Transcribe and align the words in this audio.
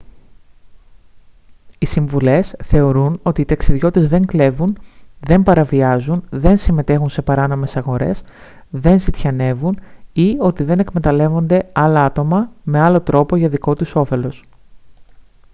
οι 1.79 1.85
συμβουλές 1.85 2.55
θεωρούν 2.63 3.19
ότι 3.23 3.41
οι 3.41 3.45
ταξιδιώτες 3.45 4.07
δεν 4.07 4.25
κλέβουν 4.25 4.77
δεν 5.19 5.43
παραβιάζουν 5.43 6.23
δεν 6.29 6.57
συμμετέχουν 6.57 7.09
σε 7.09 7.21
παράνομες 7.21 7.77
αγορές 7.77 8.23
δεν 8.69 8.99
ζητιανεύουν 8.99 9.79
ή 10.13 10.35
ότι 10.39 10.63
δεν 10.63 10.79
εκμεταλλεύονται 10.79 11.69
άλλα 11.71 12.05
άτομα 12.05 12.51
με 12.63 12.79
άλλο 12.79 13.01
τρόπο 13.01 13.35
για 13.35 13.49
δικό 13.49 13.73
τους 13.75 13.95
όφελος 13.95 14.43